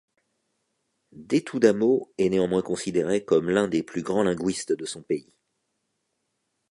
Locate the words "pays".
5.03-5.31